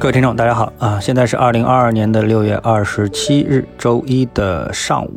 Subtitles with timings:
[0.00, 0.98] 各位听众，大家好啊！
[0.98, 5.12] 现在是二零二二年的六月二十七日周一的上午。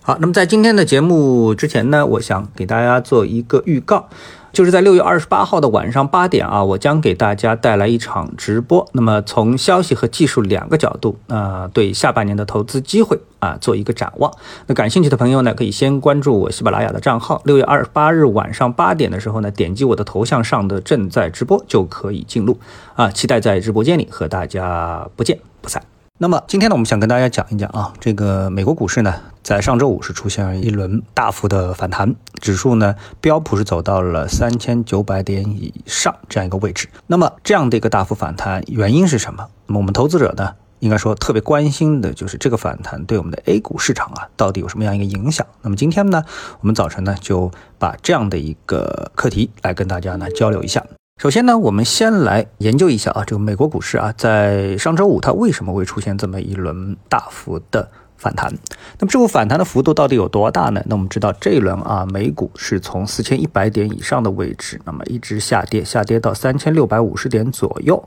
[0.00, 4.08] 好，那么在今天的节目之前呢，我想给大家做一个预告。
[4.52, 8.88] 就是在六月二十八号的晚上八点啊，我将给大家带来一场直播。
[8.92, 14.32] 那么从消息和技术两个角度，啊，对下半年的投资机会啊做一个展望。
[14.66, 17.40] 那感兴趣的朋友呢，可以先关注我喜马拉雅的账号。
[17.44, 22.58] 六月二十八日晚上八点的时候呢，点击我的头像上的正在直播就可以进入
[22.96, 25.97] 啊，期待在直播间里和大家不见不散。
[26.20, 29.14] 那么今天呢，我们想跟大家讲一讲啊，这个美国股市呢，
[29.44, 36.88] 在上周五是出现了一轮大幅的反弹，指数呢，标普是走到了三千九百点以上这样一个位置。
[37.06, 39.46] 那么这样的一个大幅反弹原因是什么？
[39.68, 45.46] 那么我们投资者呢，应该说特别关心的就是这个反弹对我们的 A 股市场啊，到底有什么样一个影响？
[45.62, 46.24] 那么今天呢，
[46.60, 50.84] 我们早晨呢，就把这样的一个课题来跟大家呢交流一下。
[51.18, 58.52] 首先呢，我们先来研究一下啊，这个美国股市啊，在上周五它为什么会出现这么一轮大幅的反弹？
[58.98, 60.82] 那么这股反弹的幅度到底有多大呢？
[60.86, 68.04] 那我们知道这一轮啊，美股是从四千一百点以上的位置，那么一直下跌，下跌到三千六百五十点左右。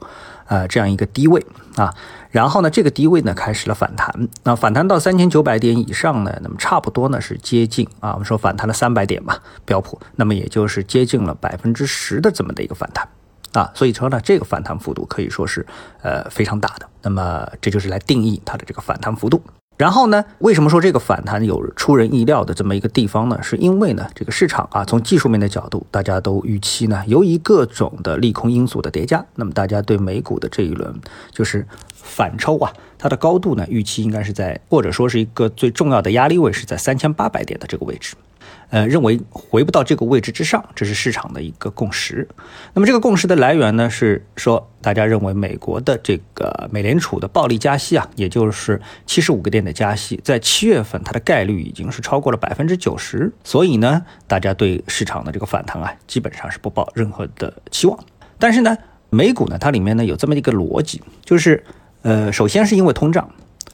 [0.47, 1.41] 呃，这样一个低位
[1.77, 1.93] 啊，
[2.29, 13.07] 然后呢，这个低位呢开始了反弹，那反弹到三千九百点以上呢，那么差不多呢是接近啊，我们说反弹了三百点嘛，标普，那么也就是接近了百分之十的这么的一个反弹
[13.53, 15.65] 啊，所以说呢，这个反弹幅度可以说是
[16.01, 19.41] 呃非常大的，那么这就是来定义它的这个反弹幅度。
[19.81, 20.23] 然后呢？
[20.37, 23.39] 为什么说这个反弹有出人意料的这么一个地方呢？
[23.41, 30.93] 是因为呢，这个市场啊，从技术面的角度，大家都预期呢，由于各种的利空因素的叠加，那么大家对美股的这一轮
[31.31, 38.13] 就是反抽啊，它的高度呢，预期应该是在或者说是一个最重要的压力位是在三千八百点的这个位置。
[38.69, 42.27] 呃，认为回不到这个位置之上，这是市场的一个共识。
[42.73, 57.99] 那么这个共识的来源呢，是说大家认为美国的这个美联储的暴力加息啊，也就是七十五个点的加息，在七月份它的概率已经是超过了百分之九十，所以呢，大家对市场的这个反弹啊，基本上是不抱任何的期望。
[58.39, 58.77] 但是呢，
[59.09, 61.63] 美股呢，它里面呢有这么一个逻辑，就是
[62.03, 63.29] 呃，首先是因为通胀，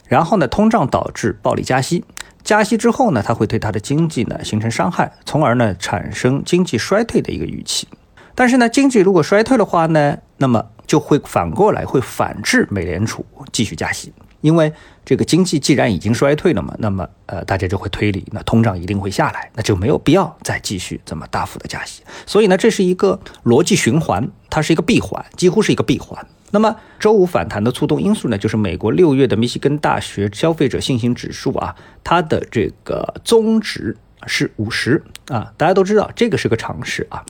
[0.07, 2.03] 然后呢，通胀导致暴力加息。
[2.43, 7.87] 加息之后呢，它会对它的经济呢形成伤害，从而呢产生经济衰退的一个预期。
[8.33, 14.71] 但是呢，经济如果衰退的话呢，那么就会反过来会反制美联储继续加息，因为
[15.03, 22.03] 这个经济既然已经衰退了嘛，那么呃大家就会推理，那通胀一定会下来，那就没有必要再继续这么大幅的加息。
[22.25, 26.25] 所以呢，这是一个逻辑循环，它是一个闭环，几乎是一个闭环。
[26.51, 37.25] 那么周五反弹的促动因素呢，就是美国六月的密西根大学消费者信心指数啊，它的这个中值是五十啊，大家都知道这个是个常识啊，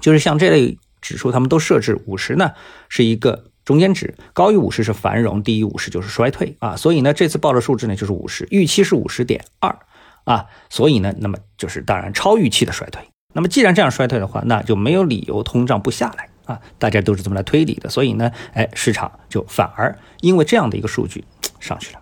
[0.00, 2.50] 就是像这类指数，他们都设置五十呢
[2.88, 9.78] 是一个中间值，高于五十是繁荣，低于五十就是衰退啊，所以呢这次报的数字呢就是五十，预期是五十点二
[10.24, 13.02] 啊，所以呢那么就是当然超预期的衰退，
[13.34, 16.27] 那么既然这样衰退的话，那就没有理由通胀不下来。
[16.48, 21.22] 啊，大家都是这么来推理的，所以呢，哎，市场就反而因为这样的一个数据
[21.60, 22.00] 上去了，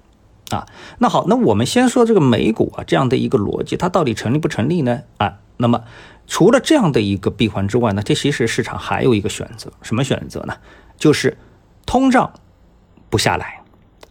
[0.56, 0.66] 啊，
[0.98, 5.02] 那好，那我们先说这个美股啊，这样的一个逻辑，它到底成立不成立呢？
[5.18, 5.82] 啊，那么
[6.28, 10.56] 除了这样的一个闭环之外呢，这其实市场还有一个选择，什么选择呢？
[10.96, 11.36] 就是
[11.84, 12.32] 通胀
[13.10, 13.62] 不下来，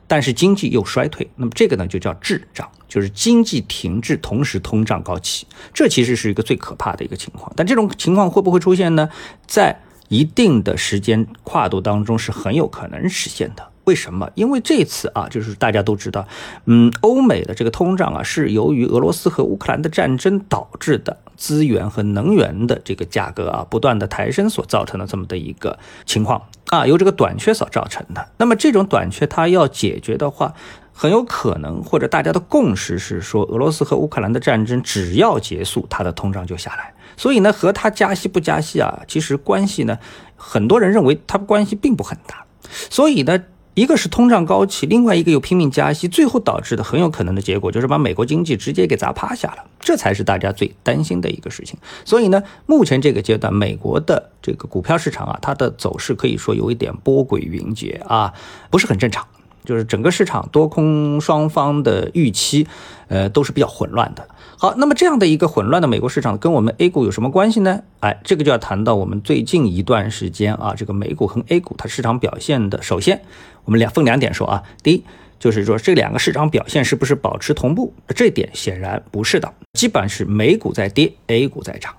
[0.06, 7.52] 但是经济又衰退，那么这个呢就叫滞胀，就是经济停滞，同时通胀高企，这其实是一个最可怕的一个情况。
[7.56, 9.09] 但这种情况会不会出现呢？
[9.47, 9.79] 在
[10.09, 13.67] 一定的时间跨度当中是很有可能实现的。
[13.85, 14.27] 为什么？
[14.33, 16.27] 因为这次啊，就是大家都知道，
[16.66, 28.27] 嗯，欧美的这个通胀啊，是由于俄罗斯和乌克兰的战争导致的资源和能源的这个价格啊不断的抬升所造成的这么的一个情况啊，由这个短缺所造成的。
[28.37, 30.55] 那么这种短缺它要解决的话，
[30.97, 36.94] 很有可能或者大家的共识是说，俄罗斯和乌克兰的战争只要结束，它的通胀就下来。
[37.17, 40.00] 所以呢，和它加息不加息啊，其实关系呢，
[40.38, 42.45] 很多人认为它关系并不很大。
[42.89, 51.78] 所以呢，一个是通胀高企，另外一个又拼命加息，最后导致的很有可能的结果就是把美国经济直接给砸趴下了，这才是大家最担心的一个事情。
[52.05, 58.34] 所以呢，目前这个阶段，美国的这个股票市场啊，它的走势可以说有一点波诡云谲啊，
[58.70, 59.28] 不是很正常。
[59.66, 62.67] 就是整个市场多空双方的预期，
[63.08, 64.28] 呃，都是比较混乱的。
[64.58, 67.82] 好，那么这样的一个混乱的美国市场跟我们 A 股有什么关系呢？
[68.00, 72.82] 哎，这个就要谈到我们最近一段时间啊，这个美股和 A 股它市场表现的。
[72.82, 73.22] 首先，
[73.66, 75.03] 我们两分两点说啊，第一
[75.38, 77.94] 就是说这两个市场表现是不是保持同步？
[78.16, 81.94] 这点显然不是的，基本是美股在跌，A 股在涨。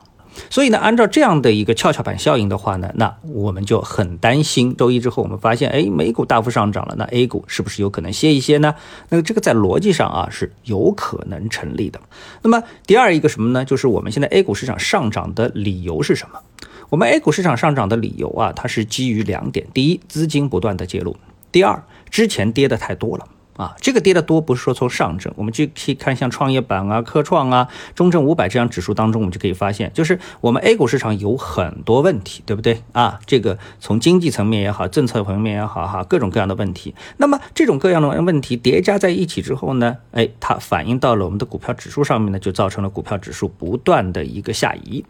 [0.50, 8.75] 所以呢，按照这样的一个跷跷板效应的话呢，那我们就很担心，周一之后我们发现，哎，美股大幅上涨了，那 A 股是不是有可能歇一歇呢？
[9.09, 12.00] 那这个在逻辑上啊是有可能成立的。
[12.43, 13.65] 那么第二一个什么呢？
[13.65, 16.41] 就是我们现在 A 股市场上涨的理由是什么？
[16.88, 21.17] 我们 A 股市场上涨的理由啊，它是基于两点：第一，资金不断的介入；
[21.50, 23.27] 第二，之前跌的太多了。
[23.56, 33.19] 啊，这个跌的多不是说从上证，我们就可以看像创业板啊、科创啊、中证五百这样指数当中，我们就可以发现，就是我们 A 股市场有很多问题，对不对啊？
[33.26, 36.94] 这个从经济层面也好，政策层面也好，哈，各种各样的问题。
[37.17, 45.05] 那么这种各样的问题叠加在一起之后呢，哎，它反映到了我们的股票指数上面呢，就造成了股票指数不断的一个下移。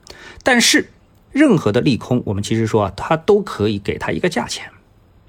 [0.45, 0.91] 但是
[1.33, 4.71] 任何的利空，我们其实说啊，它都可以给它一个价钱。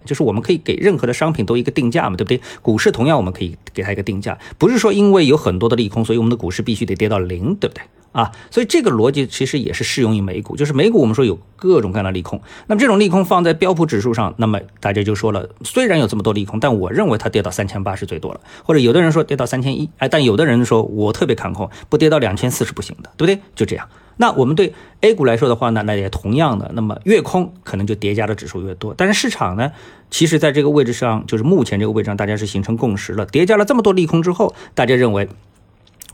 [0.05, 2.41] 就是我们可以给任何的商品都一个定价嘛，对不对？
[2.61, 7.83] 股市同样我们可以给它一个定价，不是说因为有很多的利空，所以我们的股市必须得跌到零，对不对？
[8.11, 23.41] 啊，所以这个逻辑其实也是适用于美股，就是美股我们说有各种各样的利空，那么这种利空放在标普指数上，那么大家就说了，虽然有这么多利空，但我认为它跌到三千八是最多了，或者有的人说跌到三千一，哎，但有的人说我特别看空，不跌到两千四是不行的，对不对？
[23.55, 23.87] 就这样。
[24.19, 28.95] 那我们对 A 股来说的话呢，那也同样的，那么越空可能就叠加的指数越多。
[28.97, 29.71] 但是市场呢，
[30.09, 33.27] 其实在这个位置上，就是目前这个位置上，大家是形成共识了。
[33.27, 35.29] 叠加了这么多利空之后，大家认为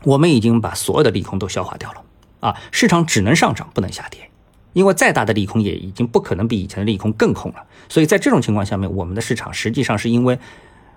[0.04, 2.02] 我们已经把所有的利空都消化掉了
[2.40, 4.20] 啊，市场只能上涨不能下跌，
[4.72, 7.62] 因为再大的利空也已经不可能比以前的利空更空了。
[7.88, 10.38] 所以在这种情况下面，我们的市场实际上是因为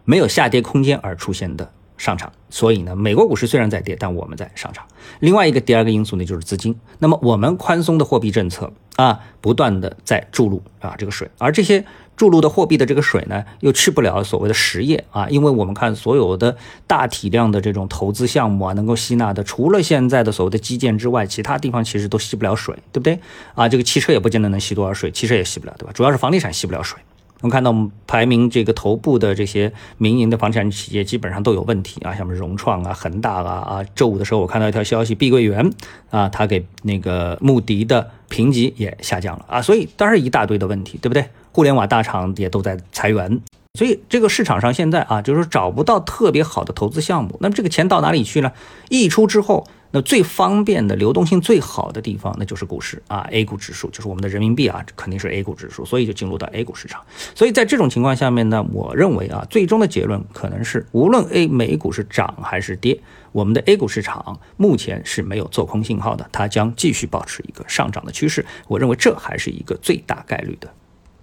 [0.03, 1.71] 没有下跌空间而出现的。
[1.97, 4.85] 上涨，所以呢，美国股市虽然在跌，但我们在上涨。
[5.19, 6.75] 另外一个第二个因素呢，就是资金。
[6.99, 11.83] 那么我们宽松的货币政策啊，不断的在注入啊这个水，而这些
[12.15, 16.55] 注入的货币的这个水呢，又去不了所谓的实业啊，因为我们看所有的
[16.85, 23.19] 大体量的这种投资项目啊，能够吸纳的，除了现在的所谓的基建之外，其他地方其实都吸不了水，对不对？
[23.55, 25.91] 啊，这个汽车也不见得能吸多少水，汽车也吸不了，对吧？
[25.93, 26.99] 主要是房地产吸不了水。
[27.41, 33.83] 我们看到，我们排名这个头部的这些民营的房地产企业基本上都有问题啊，像什么融创啊、恒大啊啊。
[33.95, 35.71] 周五的时候，我看到一条消息，碧桂园
[36.09, 41.25] 啊，它给那个穆迪的评级也下降了啊，所以当然一大堆的问题，对不对？
[41.51, 43.39] 互联网大厂也都在裁员，
[43.75, 47.37] 所以这个市场上现在啊，就是说找不到特别好的投资项目。
[47.39, 48.51] 那么这个钱到哪里去呢？
[48.89, 49.67] 溢出之后。
[49.91, 57.01] 那最方便的、流动性最好的地方，那就是股市啊，A 股指数就是我们的人民币啊，肯定是 A 股指数，所以就进入到 A 股市场。
[57.33, 62.99] 所以在这种情况下面呢，我认为啊，最终的结论可能是，无论 A 美股是涨还是跌，
[63.31, 68.45] 我们的 A 股市场目前是没有做空信号的，它将继续保持一个上涨的趋势。
[68.67, 70.71] 我认为这还是一个最大概率的。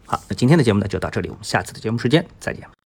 [0.07, 2.84] 好，那今天的节目呢就到这里，我们下次的节目时间再见。